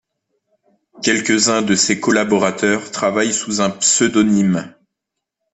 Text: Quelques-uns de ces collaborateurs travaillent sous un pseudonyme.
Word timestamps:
Quelques-uns 1.03 1.61
de 1.61 1.75
ces 1.75 1.99
collaborateurs 1.99 2.89
travaillent 2.89 3.35
sous 3.35 3.61
un 3.61 3.69
pseudonyme. 3.69 4.73